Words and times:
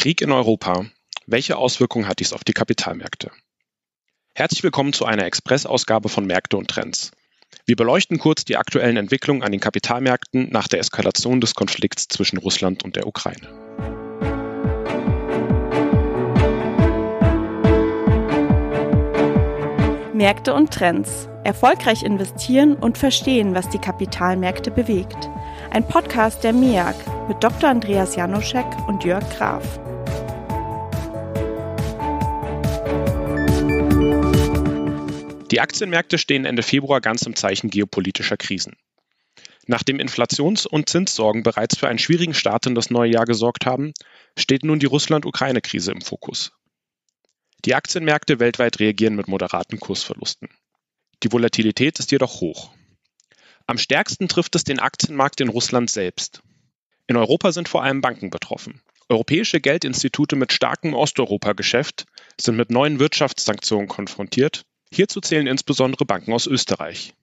Krieg 0.00 0.22
in 0.22 0.32
Europa. 0.32 0.86
Welche 1.26 1.58
Auswirkungen 1.58 2.08
hat 2.08 2.20
dies 2.20 2.32
auf 2.32 2.42
die 2.42 2.54
Kapitalmärkte? 2.54 3.30
Herzlich 4.34 4.62
willkommen 4.62 4.94
zu 4.94 5.04
einer 5.04 5.26
Express-Ausgabe 5.26 6.08
von 6.08 6.24
Märkte 6.24 6.56
und 6.56 6.68
Trends. 6.68 7.10
Wir 7.66 7.76
beleuchten 7.76 8.18
kurz 8.18 8.46
die 8.46 8.56
aktuellen 8.56 8.96
Entwicklungen 8.96 9.42
an 9.42 9.52
den 9.52 9.60
Kapitalmärkten 9.60 10.48
nach 10.48 10.68
der 10.68 10.80
Eskalation 10.80 11.42
des 11.42 11.54
Konflikts 11.54 12.08
zwischen 12.08 12.38
Russland 12.38 12.82
und 12.82 12.96
der 12.96 13.06
Ukraine. 13.06 13.46
Märkte 20.14 20.54
und 20.54 20.70
Trends. 20.72 21.28
Erfolgreich 21.44 22.04
investieren 22.04 22.74
und 22.74 22.96
verstehen, 22.96 23.54
was 23.54 23.68
die 23.68 23.78
Kapitalmärkte 23.78 24.70
bewegt. 24.70 25.28
Ein 25.72 25.86
Podcast 25.86 26.42
der 26.42 26.52
MEAG 26.52 26.96
mit 27.28 27.44
Dr. 27.44 27.70
Andreas 27.70 28.16
Janoschek 28.16 28.66
und 28.88 29.04
Jörg 29.04 29.22
Graf. 29.36 29.62
Die 35.52 35.60
Aktienmärkte 35.60 36.18
stehen 36.18 36.44
Ende 36.44 36.64
Februar 36.64 37.00
ganz 37.00 37.22
im 37.22 37.36
Zeichen 37.36 37.70
geopolitischer 37.70 38.36
Krisen. 38.36 38.74
Nachdem 39.68 40.00
Inflations- 40.00 40.66
und 40.66 40.88
Zinssorgen 40.88 41.44
bereits 41.44 41.78
für 41.78 41.86
einen 41.86 42.00
schwierigen 42.00 42.34
Start 42.34 42.66
in 42.66 42.74
das 42.74 42.90
neue 42.90 43.12
Jahr 43.12 43.24
gesorgt 43.24 43.64
haben, 43.64 43.92
steht 44.36 44.64
nun 44.64 44.80
die 44.80 44.86
Russland-Ukraine-Krise 44.86 45.92
im 45.92 46.00
Fokus. 46.00 46.50
Die 47.64 47.76
Aktienmärkte 47.76 48.40
weltweit 48.40 48.80
reagieren 48.80 49.14
mit 49.14 49.28
moderaten 49.28 49.78
Kursverlusten. 49.78 50.48
Die 51.22 51.30
Volatilität 51.30 52.00
ist 52.00 52.10
jedoch 52.10 52.40
hoch. 52.40 52.72
Am 53.70 53.78
stärksten 53.78 54.26
trifft 54.26 54.56
es 54.56 54.64
den 54.64 54.80
Aktienmarkt 54.80 55.40
in 55.40 55.48
Russland 55.48 55.88
selbst. 55.90 56.42
In 57.06 57.16
Europa 57.16 57.52
sind 57.52 57.68
vor 57.68 57.84
allem 57.84 58.00
Banken 58.00 58.28
betroffen. 58.28 58.82
Europäische 59.08 59.60
Geldinstitute 59.60 60.34
mit 60.34 60.52
starkem 60.52 60.92
Osteuropa-Geschäft 60.92 62.06
sind 62.36 62.56
mit 62.56 62.72
neuen 62.72 62.98
Wirtschaftssanktionen 62.98 63.86
konfrontiert. 63.86 64.64
Hierzu 64.92 65.20
zählen 65.20 65.46
insbesondere 65.46 66.04
Banken 66.04 66.32
aus 66.32 66.48
Österreich. 66.48 67.14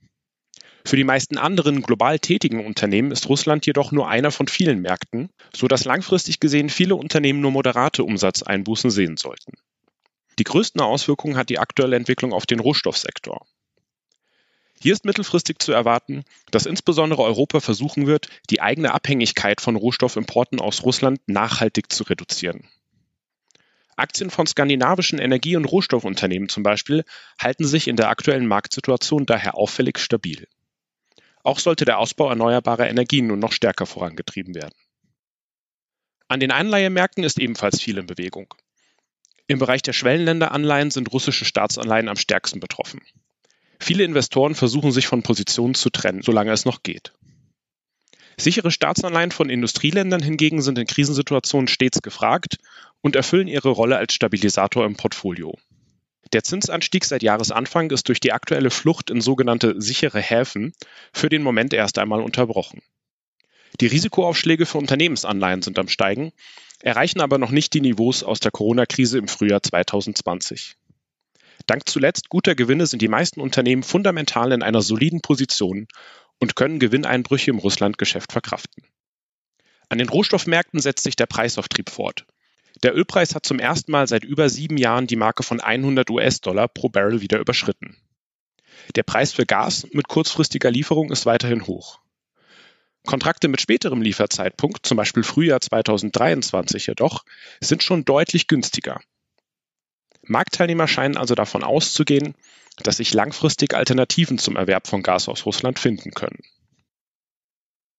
Für 0.85 0.95
die 0.95 1.03
meisten 1.03 1.37
anderen 1.37 1.81
global 1.81 2.17
tätigen 2.17 2.65
Unternehmen 2.65 3.11
ist 3.11 3.27
Russland 3.27 3.65
jedoch 3.65 3.91
nur 3.91 4.07
einer 4.07 4.31
von 4.31 4.47
vielen 4.47 4.79
Märkten, 4.79 5.27
so 5.53 5.67
dass 5.67 5.83
langfristig 5.83 6.39
gesehen 6.39 6.69
viele 6.69 6.95
Unternehmen 6.95 7.41
nur 7.41 7.51
moderate 7.51 8.05
Umsatzeinbußen 8.05 8.89
sehen 8.89 9.17
sollten. 9.17 9.51
Die 10.39 10.45
größten 10.45 10.79
Auswirkungen 10.79 11.35
hat 11.35 11.49
die 11.49 11.59
aktuelle 11.59 11.97
Entwicklung 11.97 12.31
auf 12.31 12.45
den 12.45 12.61
Rohstoffsektor. 12.61 13.45
Hier 14.79 14.93
ist 14.93 15.05
mittelfristig 15.05 15.59
zu 15.59 15.71
erwarten, 15.71 16.23
dass 16.51 16.65
insbesondere 16.65 17.23
Europa 17.23 17.59
versuchen 17.59 18.05
wird, 18.05 18.27
die 18.49 18.61
eigene 18.61 18.93
Abhängigkeit 18.93 19.59
von 19.59 19.75
Rohstoffimporten 19.75 20.59
aus 20.59 20.83
Russland 20.83 21.19
nachhaltig 21.27 21.91
zu 21.91 22.03
reduzieren. 22.03 22.67
Aktien 23.95 24.29
von 24.29 24.45
skandinavischen 24.45 25.17
Energie- 25.17 25.55
und 25.55 25.65
Rohstoffunternehmen 25.65 26.49
zum 26.49 26.61
Beispiel 26.61 27.03
halten 27.41 27.65
sich 27.65 27.87
in 27.87 27.95
der 27.95 28.09
aktuellen 28.09 28.45
Marktsituation 28.45 29.25
daher 29.25 29.55
auffällig 29.55 29.97
stabil. 29.97 30.47
Auch 31.43 31.57
sollte 31.57 31.85
der 31.85 31.97
Ausbau 31.97 32.29
erneuerbarer 32.29 32.87
Energien 32.87 33.27
nun 33.27 33.39
noch 33.39 33.53
stärker 33.53 33.87
vorangetrieben 33.87 34.53
werden. 34.53 34.75
An 36.27 36.39
den 36.39 36.51
Anleihemärkten 36.51 37.23
ist 37.23 37.39
ebenfalls 37.39 37.81
viel 37.81 37.97
in 37.97 38.05
Bewegung. 38.05 38.53
Im 39.47 39.59
Bereich 39.59 39.81
der 39.81 39.93
Schwellenländeranleihen 39.93 40.91
sind 40.91 41.11
russische 41.11 41.45
Staatsanleihen 41.45 42.09
am 42.09 42.17
stärksten 42.17 42.59
betroffen. 42.59 43.01
Viele 43.79 44.03
Investoren 44.03 44.55
versuchen 44.55 44.91
sich 44.91 45.07
von 45.07 45.23
Positionen 45.23 45.75
zu 45.75 45.89
trennen, 45.89 46.21
solange 46.23 46.51
es 46.51 46.65
noch 46.65 46.83
geht. 46.83 47.13
Sichere 48.39 48.69
Staatsanleihen 48.69 49.31
von 49.31 49.49
Industrieländern 49.49 50.21
hingegen 50.21 50.61
sind 50.61 50.77
in 50.77 50.85
Krisensituationen 50.85 51.67
stets 51.67 52.01
gefragt 52.01 52.57
und 53.01 53.15
erfüllen 53.15 53.47
ihre 53.47 53.69
Rolle 53.69 53.97
als 53.97 54.13
Stabilisator 54.13 54.85
im 54.85 54.95
Portfolio. 54.95 55.57
Der 56.33 56.43
Zinsanstieg 56.43 57.05
seit 57.05 57.23
Jahresanfang 57.23 57.89
ist 57.91 58.09
durch 58.09 58.19
die 58.19 58.33
aktuelle 58.33 58.69
Flucht 58.69 59.09
in 59.09 59.21
sogenannte 59.21 59.81
sichere 59.81 60.21
Häfen 60.21 60.73
für 61.13 61.29
den 61.29 61.41
Moment 61.41 61.73
erst 61.73 61.97
einmal 61.97 62.21
unterbrochen. 62.21 62.81
Die 63.79 63.87
Risikoaufschläge 63.87 64.65
für 64.65 64.77
Unternehmensanleihen 64.77 65.61
sind 65.61 65.79
am 65.79 65.87
Steigen, 65.87 66.31
erreichen 66.81 67.21
aber 67.21 67.37
noch 67.37 67.51
nicht 67.51 67.73
die 67.73 67.81
Niveaus 67.81 68.23
aus 68.23 68.39
der 68.39 68.51
Corona-Krise 68.51 69.17
im 69.17 69.27
Frühjahr 69.27 69.63
2020. 69.63 70.75
Dank 71.65 71.89
zuletzt 71.89 72.29
guter 72.29 72.55
Gewinne 72.55 72.85
sind 72.85 73.01
die 73.01 73.07
meisten 73.07 73.41
Unternehmen 73.41 73.83
fundamental 73.83 74.51
in 74.51 74.63
einer 74.63 74.81
soliden 74.81 75.21
Position 75.21 75.87
und 76.39 76.55
können 76.55 76.79
Gewinneinbrüche 76.79 77.51
im 77.51 77.57
Russlandgeschäft 77.57 78.31
verkraften. 78.31 78.83
An 79.89 79.97
den 79.97 80.09
Rohstoffmärkten 80.09 80.79
setzt 80.79 81.03
sich 81.03 81.15
der 81.15 81.25
Preisauftrieb 81.25 81.89
fort. 81.89 82.25
Der 82.83 82.95
Ölpreis 82.95 83.33
hat 83.33 83.45
zum 83.45 83.59
ersten 83.59 83.91
Mal 83.91 84.07
seit 84.07 84.23
über 84.23 84.49
sieben 84.49 84.77
Jahren 84.77 85.07
die 85.07 85.15
Marke 85.15 85.43
von 85.43 85.59
100 85.59 86.09
US-Dollar 86.09 86.67
pro 86.67 86.89
Barrel 86.89 87.21
wieder 87.21 87.39
überschritten. 87.39 87.97
Der 88.95 89.03
Preis 89.03 89.31
für 89.33 89.45
Gas 89.45 89.87
mit 89.91 90.07
kurzfristiger 90.07 90.69
Lieferung 90.69 91.11
ist 91.11 91.25
weiterhin 91.25 91.65
hoch. 91.65 91.99
Kontrakte 93.05 93.47
mit 93.47 93.61
späterem 93.61 94.01
Lieferzeitpunkt, 94.01 94.85
zum 94.85 94.97
Beispiel 94.97 95.23
Frühjahr 95.23 95.61
2023 95.61 96.87
jedoch, 96.87 97.23
sind 97.61 97.81
schon 97.81 98.05
deutlich 98.05 98.47
günstiger. 98.47 98.99
Marktteilnehmer 100.29 100.87
scheinen 100.87 101.17
also 101.17 101.35
davon 101.35 101.63
auszugehen, 101.63 102.35
dass 102.83 102.97
sich 102.97 103.13
langfristig 103.13 103.73
Alternativen 103.73 104.37
zum 104.37 104.55
Erwerb 104.55 104.87
von 104.87 105.03
Gas 105.03 105.29
aus 105.29 105.45
Russland 105.45 105.79
finden 105.79 106.11
können. 106.11 106.39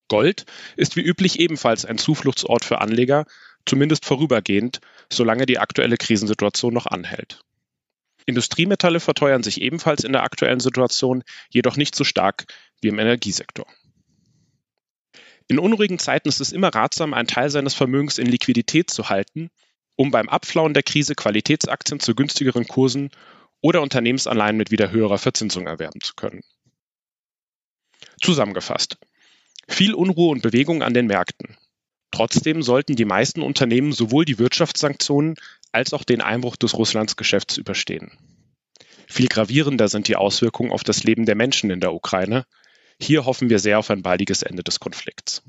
Gold 0.09 0.47
ist 0.77 0.97
wie 0.97 1.03
üblich 1.03 1.39
ebenfalls 1.39 1.85
ein 1.85 1.99
Zufluchtsort 1.99 2.65
für 2.65 2.81
Anleger, 2.81 3.27
zumindest 3.67 4.05
vorübergehend, 4.05 4.81
solange 5.13 5.47
die 5.47 5.59
aktuelle 5.59 5.97
Krisensituation 5.97 6.73
noch 6.73 6.87
anhält. 6.87 7.41
Industriemetalle 8.25 9.01
verteuern 9.01 9.43
sich 9.43 9.61
ebenfalls 9.61 10.05
in 10.05 10.13
der 10.13 10.23
aktuellen 10.23 10.61
Situation, 10.61 11.25
jedoch 11.51 11.77
nicht 11.77 11.95
so 11.95 12.05
stark 12.05 12.45
wie 12.81 12.89
im 12.89 12.99
Energiesektor. 12.99 13.67
In 15.47 15.59
unruhigen 15.59 15.99
Zeiten 15.99 16.29
ist 16.29 16.41
es 16.41 16.53
immer 16.53 16.69
ratsam, 16.69 17.15
einen 17.15 17.27
Teil 17.27 17.49
seines 17.49 17.73
Vermögens 17.73 18.19
in 18.19 18.27
Liquidität 18.27 18.91
zu 18.91 19.09
halten, 19.09 19.51
um 19.99 20.13
beim 20.13 20.29
Abflauen 20.29 20.75
der 20.75 20.85
Krise 20.85 21.17
Qualitätsaktien 21.17 21.99
zu 21.99 22.15
günstigeren 22.15 22.69
Kursen 22.69 23.11
oder 23.61 23.83
Unternehmensanleihen 23.83 24.57
mit 24.57 24.71
wieder 24.71 24.93
höherer 24.93 25.19
Verzinsung 25.19 25.67
erwerben 25.67 26.01
zu 26.01 26.15
können. 26.15 26.43
Zusammengefasst. 28.23 28.97
Viel 29.67 29.95
Unruhe 29.95 30.31
und 30.31 30.41
Bewegung 30.41 30.83
an 30.83 30.95
den 30.95 31.07
Märkten. 31.07 31.57
Trotzdem 32.13 32.63
sollten 32.63 32.95
die 32.95 33.05
meisten 33.05 33.43
Unternehmen 33.43 33.93
sowohl 33.93 34.25
die 34.25 34.39
Wirtschaftssanktionen 34.39 35.35
als 35.73 35.93
auch 35.93 36.05
den 36.05 36.21
Einbruch 36.21 36.55
des 36.55 36.79
Russlandsgeschäfts 36.79 37.59
überstehen. 37.59 38.13
Viel 39.09 39.27
gravierender 39.27 39.89
sind 39.89 40.07
die 40.07 40.17
Auswirkungen 40.17 40.71
auf 40.71 40.85
das 40.85 41.03
Leben 41.03 41.27
der 41.27 41.35
Menschen 41.35 41.71
in 41.71 41.81
der 41.81 41.93
Ukraine, 41.93 42.47
hier 43.01 43.25
hoffen 43.25 43.51
wir 43.51 43.59
sehr 43.59 43.79
auf 43.79 43.91
ein 43.91 44.03
baldiges 44.03 44.43
Ende 44.43 44.63
des 44.63 44.81
Konflikts. 44.81 45.43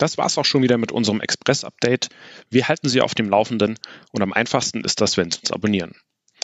Das 0.00 0.16
war's 0.16 0.38
auch 0.38 0.46
schon 0.46 0.62
wieder 0.62 0.78
mit 0.78 0.92
unserem 0.92 1.20
Express-Update. 1.20 2.08
Wir 2.48 2.68
halten 2.68 2.88
Sie 2.88 3.02
auf 3.02 3.14
dem 3.14 3.28
Laufenden 3.28 3.78
und 4.12 4.22
am 4.22 4.32
einfachsten 4.32 4.82
ist 4.82 5.02
das, 5.02 5.18
wenn 5.18 5.30
Sie 5.30 5.40
uns 5.40 5.52
abonnieren. 5.52 5.94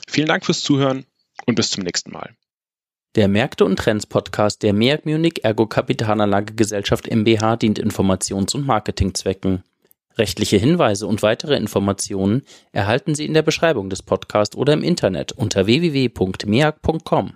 Vielen 0.06 0.28
Dank 0.28 0.44
fürs 0.44 0.60
Zuhören 0.60 1.06
und 1.46 1.54
bis 1.54 1.70
zum 1.70 1.82
nächsten 1.82 2.12
Mal. 2.12 2.36
Der 3.14 3.28
Märkte 3.28 3.64
und 3.64 3.78
Trends 3.78 4.04
Podcast 4.04 4.62
der 4.62 4.74
MEAG 4.74 5.06
Munich 5.06 5.42
Ergo 5.42 5.66
Kapitalanlage 5.66 6.52
Gesellschaft 6.52 7.10
MBH 7.10 7.56
dient 7.56 7.78
Informations- 7.78 8.54
und 8.54 8.66
Marketingzwecken. 8.66 9.64
Rechtliche 10.18 10.58
Hinweise 10.58 11.06
und 11.06 11.22
weitere 11.22 11.56
Informationen 11.56 12.42
erhalten 12.72 13.14
Sie 13.14 13.24
in 13.24 13.32
der 13.32 13.40
Beschreibung 13.40 13.88
des 13.88 14.02
Podcasts 14.02 14.54
oder 14.54 14.74
im 14.74 14.82
Internet 14.82 15.32
unter 15.32 15.64
www.meag.com. 15.64 17.32